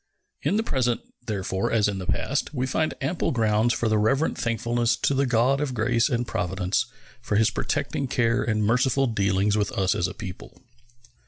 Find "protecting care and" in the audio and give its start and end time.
7.51-8.63